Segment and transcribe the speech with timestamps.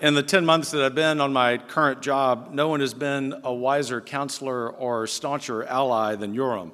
[0.00, 3.32] In the 10 months that I've been on my current job, no one has been
[3.44, 6.72] a wiser counselor or stauncher ally than Yoram.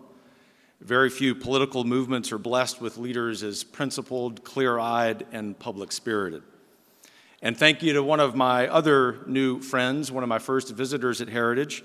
[0.81, 6.43] Very few political movements are blessed with leaders as principled, clear eyed, and public spirited.
[7.43, 11.21] And thank you to one of my other new friends, one of my first visitors
[11.21, 11.85] at Heritage,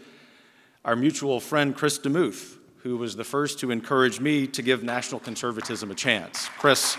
[0.85, 5.19] our mutual friend Chris DeMuth, who was the first to encourage me to give national
[5.19, 6.47] conservatism a chance.
[6.57, 6.95] Chris,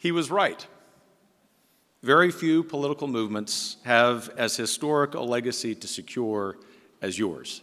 [0.00, 0.66] he was right.
[2.02, 6.56] Very few political movements have as historic a legacy to secure
[7.02, 7.60] as yours.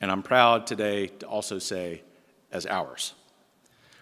[0.00, 2.02] And I'm proud today to also say,
[2.50, 3.12] as ours.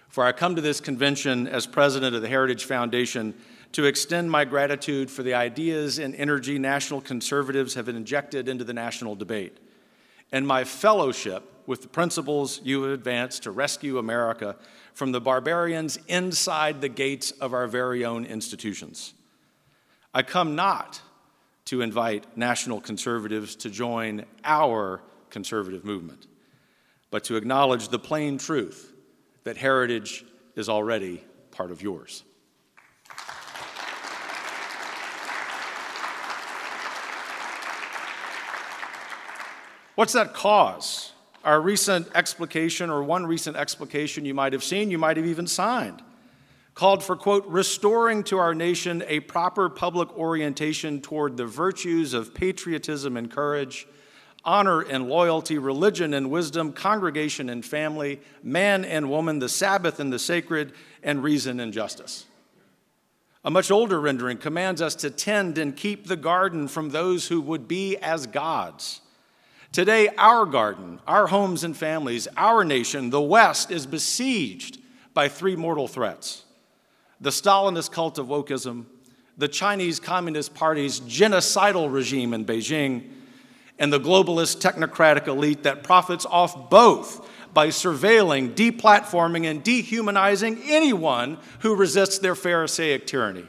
[0.08, 3.34] For I come to this convention as president of the Heritage Foundation
[3.72, 8.74] to extend my gratitude for the ideas and energy national conservatives have injected into the
[8.74, 9.58] national debate,
[10.32, 14.56] and my fellowship with the principles you have advanced to rescue America
[14.94, 19.14] from the barbarians inside the gates of our very own institutions.
[20.12, 21.00] I come not
[21.66, 26.26] to invite national conservatives to join our conservative movement,
[27.10, 28.92] but to acknowledge the plain truth
[29.44, 30.24] that heritage
[30.56, 32.24] is already part of yours.
[40.02, 41.12] What's that cause?
[41.44, 45.46] Our recent explication, or one recent explication you might have seen, you might have even
[45.46, 46.02] signed
[46.74, 52.34] called for, quote, restoring to our nation a proper public orientation toward the virtues of
[52.34, 53.86] patriotism and courage,
[54.44, 60.12] honor and loyalty, religion and wisdom, congregation and family, man and woman, the Sabbath and
[60.12, 60.72] the sacred,
[61.04, 62.26] and reason and justice.
[63.44, 67.40] A much older rendering commands us to tend and keep the garden from those who
[67.40, 69.01] would be as gods.
[69.72, 74.78] Today, our garden, our homes and families, our nation, the West, is besieged
[75.14, 76.44] by three mortal threats
[77.22, 78.84] the Stalinist cult of wokeism,
[79.38, 83.08] the Chinese Communist Party's genocidal regime in Beijing,
[83.78, 91.38] and the globalist technocratic elite that profits off both by surveilling, deplatforming, and dehumanizing anyone
[91.60, 93.46] who resists their Pharisaic tyranny.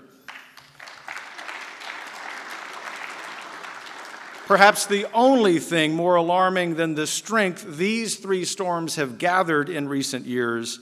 [4.46, 9.88] Perhaps the only thing more alarming than the strength these three storms have gathered in
[9.88, 10.80] recent years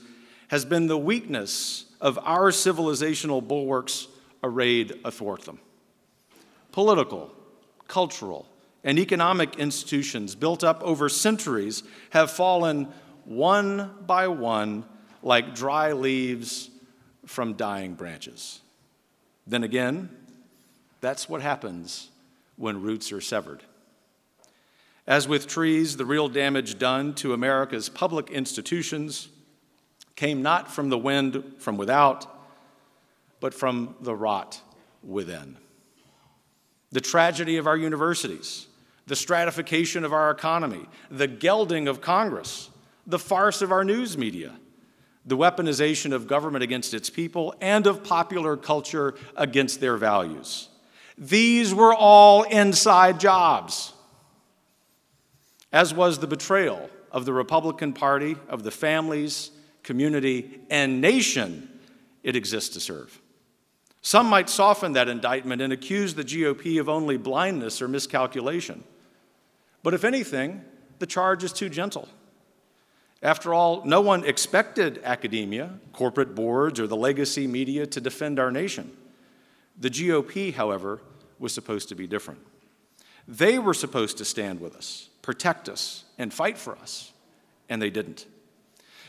[0.48, 4.08] has been the weakness of our civilizational bulwarks
[4.42, 5.60] arrayed athwart them.
[6.72, 7.32] Political,
[7.86, 8.48] cultural,
[8.82, 12.88] and economic institutions built up over centuries have fallen
[13.24, 14.84] one by one
[15.22, 16.68] like dry leaves
[17.26, 18.60] from dying branches.
[19.46, 20.10] Then again,
[21.00, 22.10] that's what happens
[22.56, 23.62] when roots are severed.
[25.06, 29.28] As with trees, the real damage done to America's public institutions
[30.14, 32.26] came not from the wind from without,
[33.40, 34.60] but from the rot
[35.02, 35.56] within.
[36.92, 38.68] The tragedy of our universities,
[39.06, 42.70] the stratification of our economy, the gelding of Congress,
[43.06, 44.52] the farce of our news media,
[45.26, 50.68] the weaponization of government against its people, and of popular culture against their values.
[51.18, 53.92] These were all inside jobs,
[55.72, 59.50] as was the betrayal of the Republican Party, of the families,
[59.82, 61.68] community, and nation
[62.22, 63.20] it exists to serve.
[64.00, 68.82] Some might soften that indictment and accuse the GOP of only blindness or miscalculation.
[69.82, 70.64] But if anything,
[70.98, 72.08] the charge is too gentle.
[73.22, 78.50] After all, no one expected academia, corporate boards, or the legacy media to defend our
[78.50, 78.96] nation.
[79.78, 81.00] The GOP, however,
[81.38, 82.40] was supposed to be different.
[83.26, 87.12] They were supposed to stand with us, protect us, and fight for us,
[87.68, 88.26] and they didn't.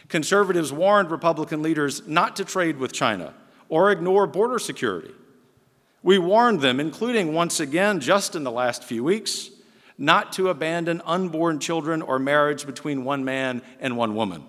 [0.07, 3.33] Conservatives warned Republican leaders not to trade with China
[3.69, 5.13] or ignore border security.
[6.03, 9.49] We warned them, including once again just in the last few weeks,
[9.97, 14.43] not to abandon unborn children or marriage between one man and one woman.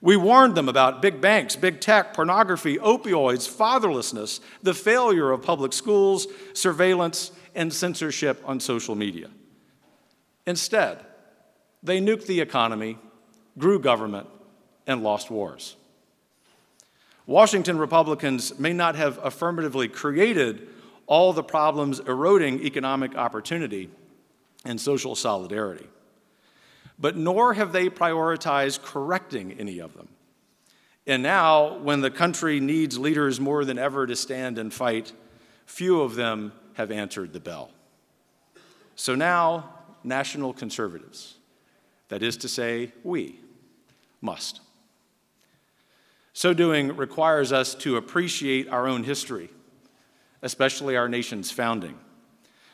[0.00, 5.72] We warned them about big banks, big tech, pornography, opioids, fatherlessness, the failure of public
[5.72, 9.28] schools, surveillance, and censorship on social media.
[10.46, 11.04] Instead,
[11.82, 12.98] they nuked the economy,
[13.58, 14.28] grew government,
[14.86, 15.76] and lost wars.
[17.26, 20.68] Washington Republicans may not have affirmatively created
[21.06, 23.90] all the problems eroding economic opportunity
[24.64, 25.86] and social solidarity,
[26.98, 30.08] but nor have they prioritized correcting any of them.
[31.06, 35.12] And now, when the country needs leaders more than ever to stand and fight,
[35.64, 37.70] few of them have answered the bell.
[38.94, 39.70] So now,
[40.04, 41.36] national conservatives,
[42.08, 43.40] that is to say, we,
[44.20, 44.60] must.
[46.32, 49.50] So doing requires us to appreciate our own history,
[50.42, 51.98] especially our nation's founding.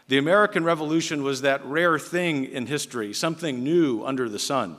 [0.09, 4.77] The American Revolution was that rare thing in history, something new under the sun.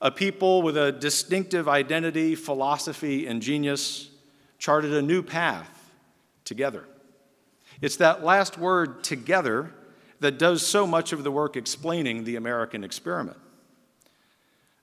[0.00, 4.10] A people with a distinctive identity, philosophy, and genius
[4.58, 5.90] charted a new path
[6.44, 6.84] together.
[7.80, 9.72] It's that last word, together,
[10.20, 13.36] that does so much of the work explaining the American experiment.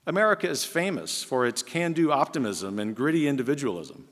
[0.06, 4.06] America is famous for its can do optimism and gritty individualism.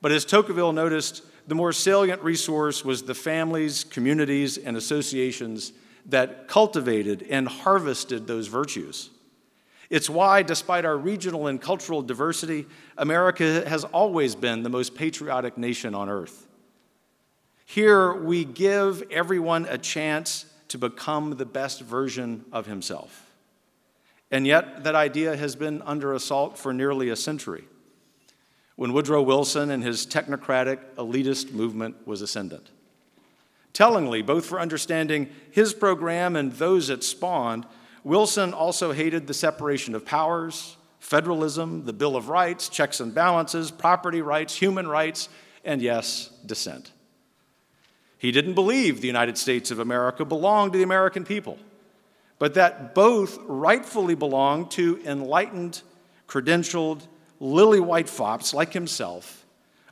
[0.00, 5.72] But as Tocqueville noticed, the more salient resource was the families, communities, and associations
[6.04, 9.08] that cultivated and harvested those virtues.
[9.88, 12.66] It's why, despite our regional and cultural diversity,
[12.98, 16.46] America has always been the most patriotic nation on earth.
[17.64, 23.24] Here, we give everyone a chance to become the best version of himself.
[24.30, 27.64] And yet, that idea has been under assault for nearly a century
[28.78, 32.70] when Woodrow Wilson and his technocratic elitist movement was ascendant.
[33.72, 37.66] Tellingly, both for understanding his program and those it spawned,
[38.04, 43.70] Wilson also hated the separation of powers, federalism, the Bill of Rights, checks and balances,
[43.70, 45.28] property rights, human rights,
[45.64, 46.92] and yes, dissent.
[48.16, 51.58] He didn't believe the United States of America belonged to the American people
[52.38, 55.82] but that both rightfully belonged to enlightened,
[56.28, 57.06] credentialed,
[57.40, 59.46] lily white fops like himself,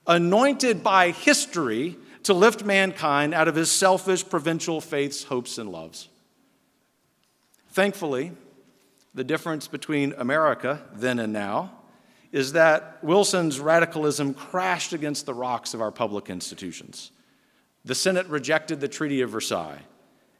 [0.06, 6.08] anointed by history to lift mankind out of his selfish provincial faiths, hopes, and loves.
[7.70, 8.32] Thankfully,
[9.14, 11.72] the difference between America then and now
[12.32, 17.12] is that Wilson's radicalism crashed against the rocks of our public institutions.
[17.84, 19.82] The Senate rejected the Treaty of Versailles,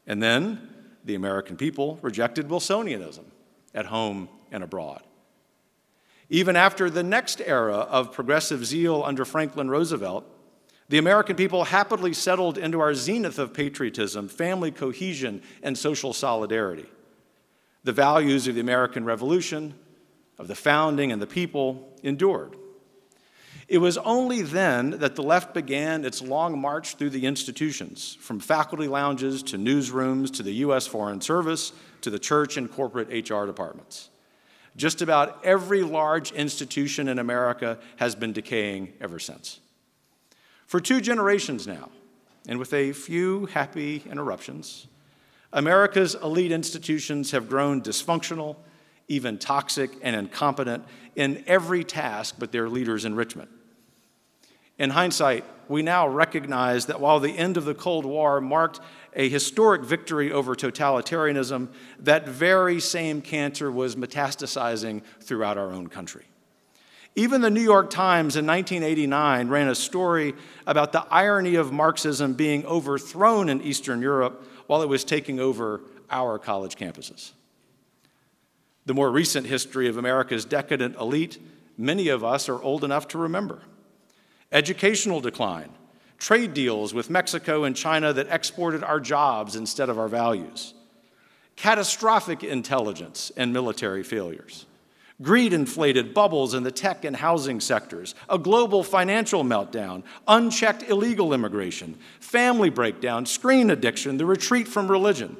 [0.05, 0.69] and then
[1.05, 3.23] the American people rejected Wilsonianism
[3.73, 5.01] at home and abroad.
[6.29, 10.25] Even after the next era of progressive zeal under Franklin Roosevelt,
[10.89, 16.85] the American people happily settled into our zenith of patriotism, family cohesion, and social solidarity.
[17.83, 19.73] The values of the American Revolution,
[20.37, 22.55] of the founding and the people endured.
[23.67, 28.39] It was only then that the left began its long march through the institutions, from
[28.39, 30.87] faculty lounges to newsrooms to the U.S.
[30.87, 34.09] Foreign Service to the church and corporate HR departments.
[34.77, 39.59] Just about every large institution in America has been decaying ever since.
[40.67, 41.89] For two generations now,
[42.47, 44.87] and with a few happy interruptions,
[45.51, 48.55] America's elite institutions have grown dysfunctional,
[49.07, 50.85] even toxic and incompetent
[51.15, 53.49] in every task but their leaders' enrichment.
[54.77, 58.79] In hindsight, we now recognize that while the end of the Cold War marked
[59.17, 61.67] a historic victory over totalitarianism,
[61.99, 66.25] that very same cancer was metastasizing throughout our own country.
[67.15, 70.35] Even the New York Times in 1989 ran a story
[70.67, 75.81] about the irony of Marxism being overthrown in Eastern Europe while it was taking over
[76.11, 77.31] our college campuses.
[78.85, 81.39] The more recent history of America's decadent elite,
[81.75, 83.61] many of us are old enough to remember
[84.49, 85.69] educational decline,
[86.17, 90.73] trade deals with Mexico and China that exported our jobs instead of our values,
[91.55, 94.65] catastrophic intelligence and military failures,
[95.21, 101.33] greed inflated bubbles in the tech and housing sectors, a global financial meltdown, unchecked illegal
[101.33, 105.37] immigration, family breakdown, screen addiction, the retreat from religion.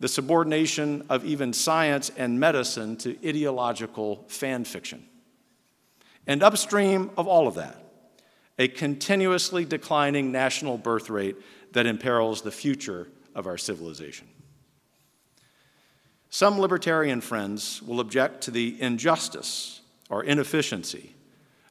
[0.00, 5.06] The subordination of even science and medicine to ideological fan fiction.
[6.26, 7.91] And upstream of all of that,
[8.62, 11.34] a continuously declining national birth rate
[11.72, 14.28] that imperils the future of our civilization.
[16.30, 21.16] Some libertarian friends will object to the injustice or inefficiency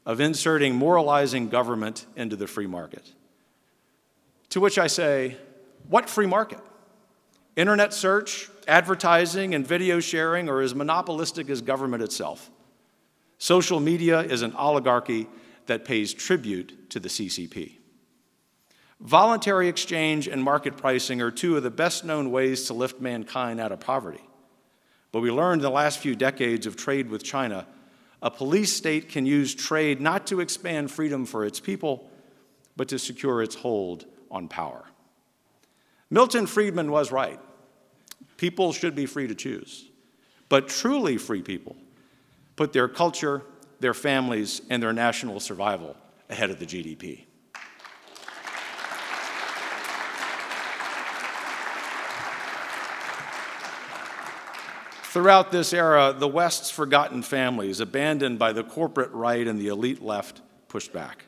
[0.05, 3.13] of inserting moralizing government into the free market.
[4.49, 5.37] To which I say,
[5.87, 6.59] what free market?
[7.55, 12.51] Internet search, advertising, and video sharing are as monopolistic as government itself.
[13.37, 15.29] Social media is an oligarchy
[15.71, 17.77] that pays tribute to the CCP.
[18.99, 23.57] Voluntary exchange and market pricing are two of the best known ways to lift mankind
[23.61, 24.19] out of poverty.
[25.13, 27.65] But we learned in the last few decades of trade with China
[28.21, 32.11] a police state can use trade not to expand freedom for its people,
[32.75, 34.83] but to secure its hold on power.
[36.09, 37.39] Milton Friedman was right.
[38.35, 39.89] People should be free to choose.
[40.49, 41.77] But truly free people
[42.57, 43.43] put their culture,
[43.81, 45.97] their families, and their national survival
[46.29, 47.25] ahead of the GDP.
[55.03, 60.01] Throughout this era, the West's forgotten families, abandoned by the corporate right and the elite
[60.01, 61.25] left, pushed back.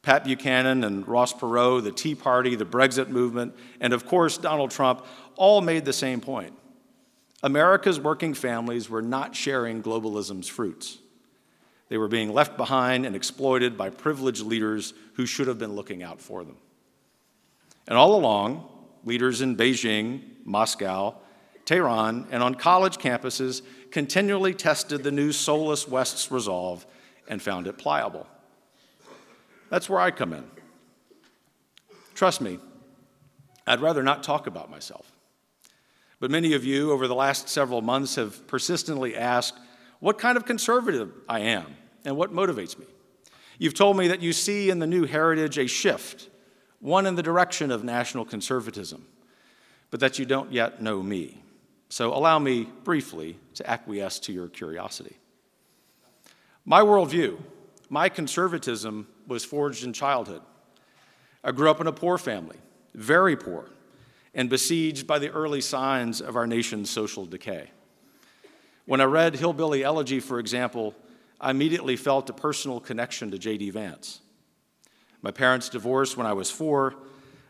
[0.00, 4.70] Pat Buchanan and Ross Perot, the Tea Party, the Brexit movement, and of course Donald
[4.70, 5.04] Trump
[5.34, 6.54] all made the same point.
[7.42, 10.98] America's working families were not sharing globalism's fruits.
[11.88, 16.02] They were being left behind and exploited by privileged leaders who should have been looking
[16.02, 16.56] out for them.
[17.86, 18.68] And all along,
[19.04, 21.14] leaders in Beijing, Moscow,
[21.64, 26.84] Tehran, and on college campuses continually tested the new soulless West's resolve
[27.28, 28.26] and found it pliable.
[29.70, 30.44] That's where I come in.
[32.14, 32.58] Trust me,
[33.66, 35.12] I'd rather not talk about myself.
[36.18, 39.58] But many of you over the last several months have persistently asked
[40.06, 41.66] what kind of conservative I am
[42.04, 42.86] and what motivates me.
[43.58, 46.30] You've told me that you see in the new heritage a shift,
[46.78, 49.04] one in the direction of national conservatism,
[49.90, 51.42] but that you don't yet know me.
[51.88, 55.16] So allow me briefly to acquiesce to your curiosity.
[56.64, 57.40] My worldview,
[57.90, 60.42] my conservatism was forged in childhood.
[61.42, 62.58] I grew up in a poor family,
[62.94, 63.70] very poor,
[64.36, 67.70] and besieged by the early signs of our nation's social decay.
[68.86, 70.94] When I read Hillbilly Elegy, for example,
[71.40, 73.70] I immediately felt a personal connection to J.D.
[73.70, 74.20] Vance.
[75.22, 76.94] My parents divorced when I was four,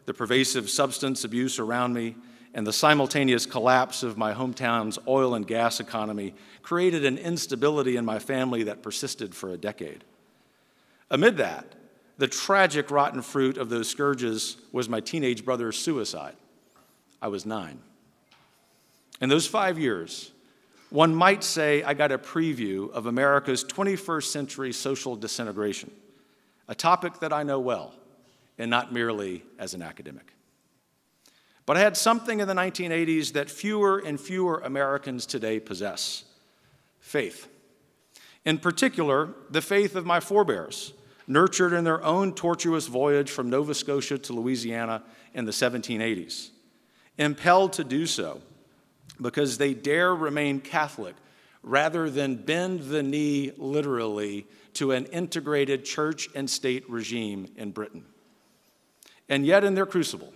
[0.07, 2.17] the pervasive substance abuse around me,
[2.55, 8.05] and the simultaneous collapse of my hometown's oil and gas economy created an instability in
[8.07, 10.05] my family that persisted for a decade.
[11.11, 11.75] Amid that,
[12.17, 16.37] the tragic rotten fruit of those scourges was my teenage brother's suicide.
[17.21, 17.81] I was nine.
[19.21, 20.33] In those five years,
[20.97, 25.91] one might say I got a preview of America's 21st century social disintegration,
[26.69, 27.93] a topic that I know well,
[28.57, 30.33] and not merely as an academic.
[31.67, 36.25] But I had something in the 1980s that fewer and fewer Americans today possess
[36.99, 37.47] faith.
[38.47, 40.95] In particular, the faith of my forebears,
[41.27, 45.03] nurtured in their own tortuous voyage from Nova Scotia to Louisiana
[45.35, 46.53] in the 1780s,
[47.19, 48.41] impelled to do so
[49.21, 51.15] because they dare remain Catholic
[51.63, 58.05] rather than bend the knee literally to an integrated church and state regime in Britain.
[59.29, 60.33] And yet, in their crucible,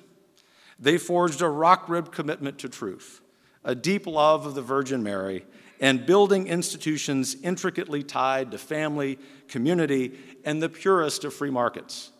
[0.78, 3.20] they forged a rock ribbed commitment to truth,
[3.64, 5.44] a deep love of the Virgin Mary,
[5.80, 9.18] and building institutions intricately tied to family,
[9.48, 12.10] community, and the purest of free markets,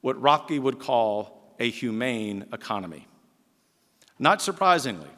[0.00, 3.06] what Röpke would call a humane economy.
[4.18, 5.08] Not surprisingly,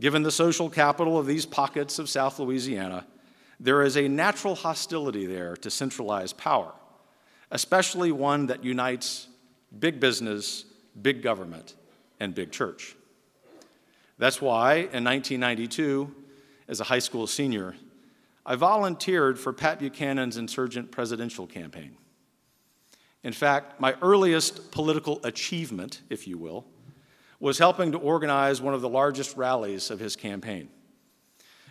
[0.00, 3.06] given the social capital of these pockets of South Louisiana,
[3.60, 6.72] there is a natural hostility there to centralized power,
[7.50, 9.28] especially one that unites
[9.78, 10.64] big business,
[11.00, 11.74] big government,
[12.20, 12.94] and big church.
[14.18, 16.14] That's why in 1992,
[16.68, 17.74] as a high school senior,
[18.44, 21.96] I volunteered for Pat Buchanan's insurgent presidential campaign.
[23.22, 26.64] In fact, my earliest political achievement, if you will,
[27.40, 30.68] was helping to organize one of the largest rallies of his campaign.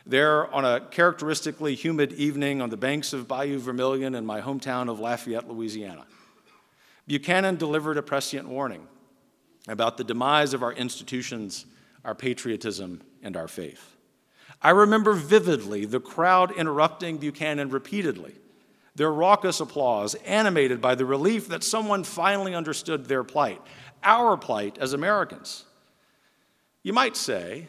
[0.05, 4.89] There, on a characteristically humid evening on the banks of Bayou Vermilion in my hometown
[4.89, 6.05] of Lafayette, Louisiana,
[7.07, 8.87] Buchanan delivered a prescient warning
[9.67, 11.65] about the demise of our institutions,
[12.05, 13.97] our patriotism, and our faith.
[14.61, 18.35] I remember vividly the crowd interrupting Buchanan repeatedly,
[18.95, 23.61] their raucous applause animated by the relief that someone finally understood their plight,
[24.03, 25.65] our plight as Americans.
[26.83, 27.67] You might say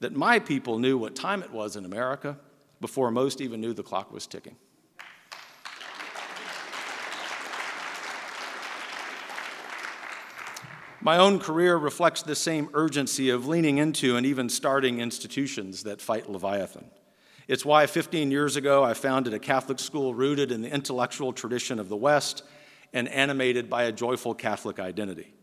[0.00, 2.36] that my people knew what time it was in America
[2.80, 4.56] before most even knew the clock was ticking.
[11.00, 16.00] My own career reflects the same urgency of leaning into and even starting institutions that
[16.00, 16.86] fight Leviathan.
[17.46, 21.78] It's why 15 years ago I founded a Catholic school rooted in the intellectual tradition
[21.78, 22.42] of the West
[22.94, 25.34] and animated by a joyful Catholic identity.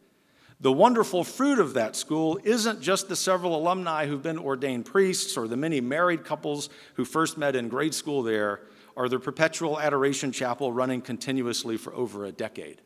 [0.61, 5.35] The wonderful fruit of that school isn't just the several alumni who've been ordained priests
[5.35, 8.61] or the many married couples who first met in grade school there
[8.95, 12.81] or the perpetual adoration chapel running continuously for over a decade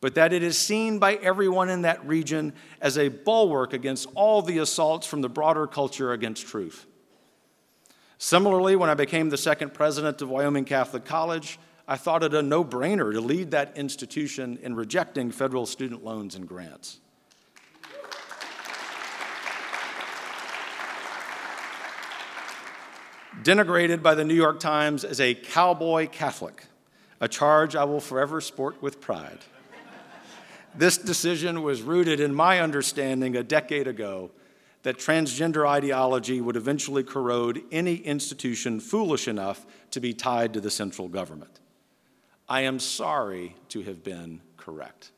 [0.00, 4.42] but that it is seen by everyone in that region as a bulwark against all
[4.42, 6.86] the assaults from the broader culture against truth.
[8.18, 12.42] Similarly, when I became the second president of Wyoming Catholic College, I thought it a
[12.42, 16.98] no brainer to lead that institution in rejecting federal student loans and grants.
[23.42, 26.64] Denigrated by the New York Times as a cowboy Catholic,
[27.20, 29.38] a charge I will forever sport with pride.
[30.74, 34.32] This decision was rooted in my understanding a decade ago
[34.82, 40.70] that transgender ideology would eventually corrode any institution foolish enough to be tied to the
[40.70, 41.60] central government.
[42.48, 45.10] I am sorry to have been correct.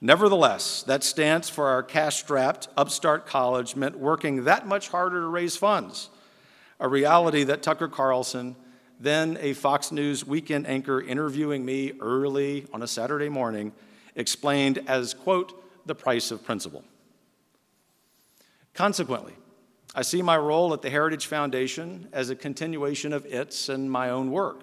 [0.00, 5.26] Nevertheless, that stance for our cash strapped upstart college meant working that much harder to
[5.26, 6.08] raise funds,
[6.78, 8.56] a reality that Tucker Carlson,
[8.98, 13.72] then a Fox News weekend anchor interviewing me early on a Saturday morning,
[14.16, 16.84] explained as, quote, the price of principle.
[18.74, 19.34] Consequently,
[19.94, 24.10] I see my role at the Heritage Foundation as a continuation of its and my
[24.10, 24.62] own work.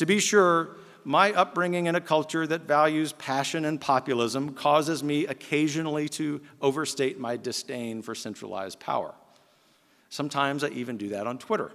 [0.00, 0.70] To be sure,
[1.04, 7.20] my upbringing in a culture that values passion and populism causes me occasionally to overstate
[7.20, 9.14] my disdain for centralized power.
[10.08, 11.70] Sometimes I even do that on Twitter.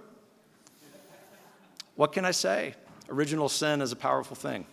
[1.94, 2.74] What can I say?
[3.08, 4.66] Original sin is a powerful thing.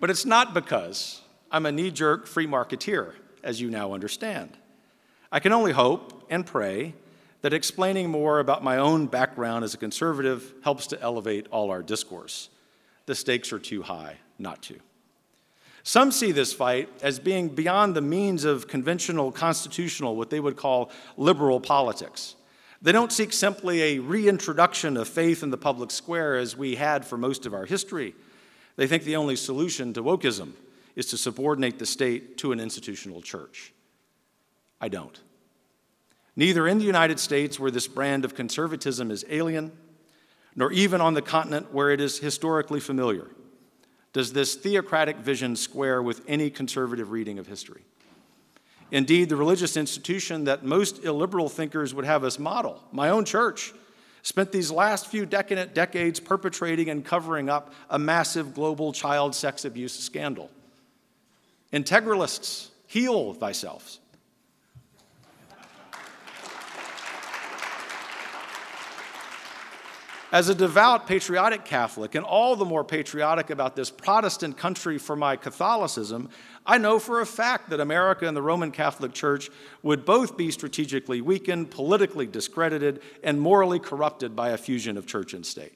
[0.00, 3.12] But it's not because I'm a knee jerk free marketeer,
[3.44, 4.56] as you now understand.
[5.30, 6.94] I can only hope and pray
[7.42, 11.82] that explaining more about my own background as a conservative helps to elevate all our
[11.82, 12.48] discourse.
[13.06, 14.78] The stakes are too high not to.
[15.82, 20.56] Some see this fight as being beyond the means of conventional constitutional, what they would
[20.56, 22.36] call liberal politics.
[22.80, 27.04] They don't seek simply a reintroduction of faith in the public square as we had
[27.04, 28.14] for most of our history.
[28.76, 30.52] They think the only solution to wokeism
[30.94, 33.72] is to subordinate the state to an institutional church.
[34.80, 35.18] I don't.
[36.34, 39.72] Neither in the United States, where this brand of conservatism is alien,
[40.56, 43.28] nor even on the continent where it is historically familiar,
[44.12, 47.82] does this theocratic vision square with any conservative reading of history.
[48.90, 53.72] Indeed, the religious institution that most illiberal thinkers would have us model, my own church,
[54.22, 59.64] spent these last few decadent decades perpetrating and covering up a massive global child sex
[59.64, 60.50] abuse scandal.
[61.72, 63.98] Integralists, heal thyself.
[70.32, 75.14] As a devout, patriotic Catholic, and all the more patriotic about this Protestant country for
[75.14, 76.30] my Catholicism,
[76.64, 79.50] I know for a fact that America and the Roman Catholic Church
[79.82, 85.34] would both be strategically weakened, politically discredited, and morally corrupted by a fusion of church
[85.34, 85.74] and state.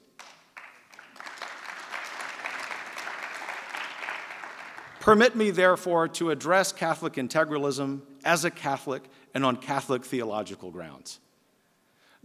[5.01, 9.03] Permit me, therefore, to address Catholic integralism as a Catholic
[9.35, 11.21] and on Catholic theological grounds.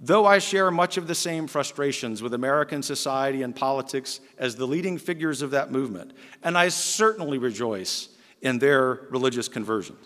[0.04, 4.66] Though I share much of the same frustrations with American society and politics as the
[4.66, 8.10] leading figures of that movement, and I certainly rejoice
[8.42, 10.04] in their religious conversions,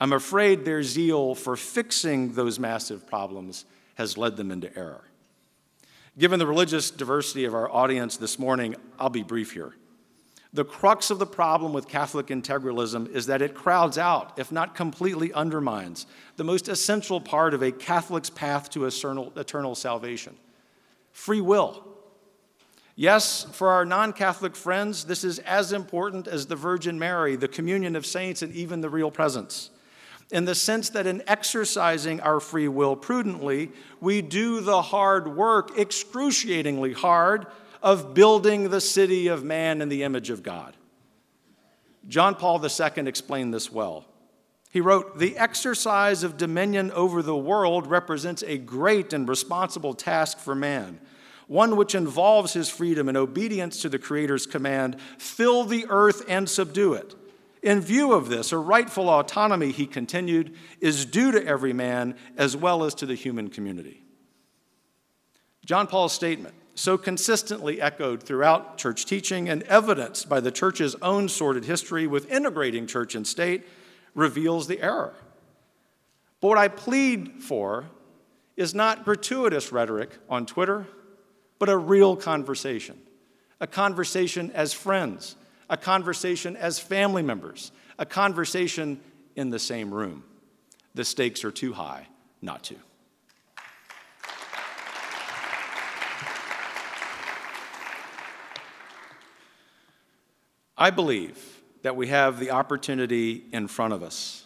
[0.00, 3.64] I'm afraid their zeal for fixing those massive problems
[3.94, 5.04] has led them into error.
[6.18, 9.74] Given the religious diversity of our audience this morning, I'll be brief here.
[10.56, 14.74] The crux of the problem with Catholic integralism is that it crowds out, if not
[14.74, 20.34] completely undermines, the most essential part of a Catholic's path to eternal, salvation
[21.12, 21.86] free will.
[22.94, 27.48] Yes, for our non Catholic friends, this is as important as the Virgin Mary, the
[27.48, 29.68] communion of saints, and even the real presence.
[30.30, 35.78] In the sense that in exercising our free will prudently, we do the hard work,
[35.78, 37.46] excruciatingly hard,
[37.86, 40.76] of building the city of man in the image of God.
[42.08, 44.04] John Paul II explained this well.
[44.72, 50.40] He wrote, The exercise of dominion over the world represents a great and responsible task
[50.40, 50.98] for man,
[51.46, 56.50] one which involves his freedom and obedience to the Creator's command fill the earth and
[56.50, 57.14] subdue it.
[57.62, 62.56] In view of this, a rightful autonomy, he continued, is due to every man as
[62.56, 64.02] well as to the human community.
[65.64, 71.28] John Paul's statement, so consistently echoed throughout church teaching and evidenced by the church's own
[71.28, 73.66] sordid history with integrating church and state,
[74.14, 75.14] reveals the error.
[76.40, 77.86] But what I plead for
[78.56, 80.86] is not gratuitous rhetoric on Twitter,
[81.58, 83.00] but a real conversation.
[83.58, 85.34] A conversation as friends,
[85.70, 89.00] a conversation as family members, a conversation
[89.34, 90.24] in the same room.
[90.94, 92.08] The stakes are too high
[92.42, 92.76] not to.
[100.78, 104.44] I believe that we have the opportunity in front of us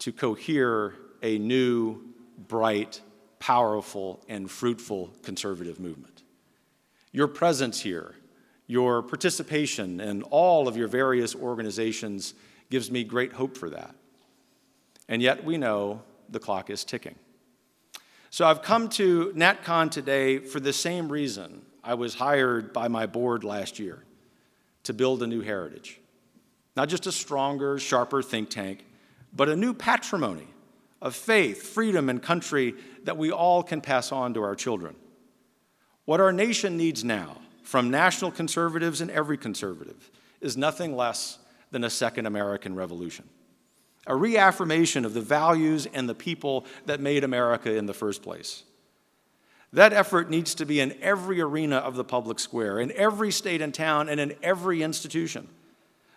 [0.00, 2.02] to cohere a new,
[2.36, 3.00] bright,
[3.38, 6.22] powerful, and fruitful conservative movement.
[7.10, 8.16] Your presence here,
[8.66, 12.34] your participation in all of your various organizations
[12.70, 13.94] gives me great hope for that.
[15.08, 17.14] And yet we know the clock is ticking.
[18.28, 23.06] So I've come to NatCon today for the same reason I was hired by my
[23.06, 24.04] board last year
[24.88, 26.00] to build a new heritage.
[26.78, 28.86] not just a stronger, sharper think tank,
[29.34, 30.46] but a new patrimony
[31.02, 32.72] of faith, freedom, and country
[33.02, 34.94] that we all can pass on to our children.
[36.04, 40.08] What our nation needs now, from national conservatives and every conservative,
[40.40, 41.38] is nothing less
[41.72, 43.28] than a second American Revolution,
[44.06, 48.62] a reaffirmation of the values and the people that made America in the first place.
[49.72, 53.60] That effort needs to be in every arena of the public square, in every state
[53.60, 55.48] and town, and in every institution.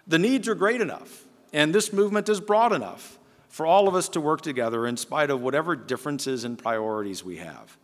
[0.07, 4.07] The needs are great enough, and this movement is broad enough for all of us
[4.09, 7.77] to work together in spite of whatever differences and priorities we have.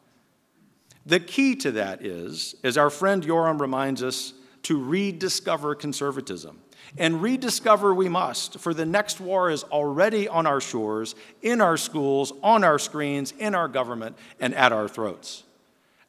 [1.06, 6.60] The key to that is, as our friend Yoram reminds us, to rediscover conservatism.
[6.97, 11.77] And rediscover we must, for the next war is already on our shores, in our
[11.77, 15.43] schools, on our screens, in our government, and at our throats.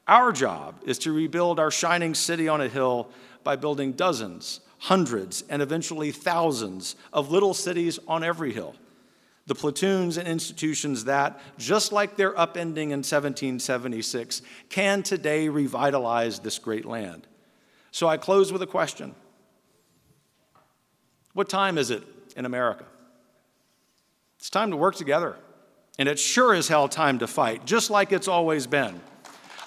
[0.09, 3.11] Our job is to rebuild our shining city on a hill
[3.45, 8.75] by building dozens, hundreds, and eventually thousands of little cities on every hill.
[9.47, 16.59] The platoons and institutions that, just like their upending in 1776, can today revitalize this
[16.59, 17.27] great land.
[17.91, 19.15] So I close with a question
[21.35, 22.03] What time is it
[22.35, 22.85] in America?
[24.39, 25.37] It's time to work together.
[25.99, 29.01] And it's sure as hell time to fight, just like it's always been.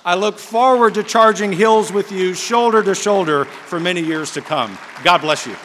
[0.04, 4.42] I look forward to charging hills with you shoulder to shoulder for many years to
[4.42, 4.78] come.
[5.04, 5.56] God bless you.